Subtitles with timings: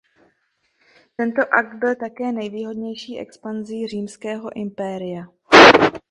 [1.15, 5.25] Tento akt byl také nejvýchodnější expanzí římského impéria.